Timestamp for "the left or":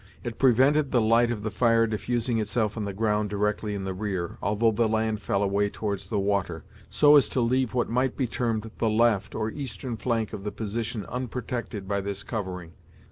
8.79-9.51